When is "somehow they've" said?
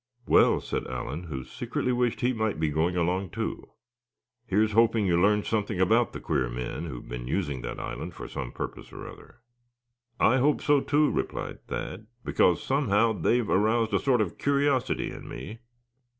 12.63-13.47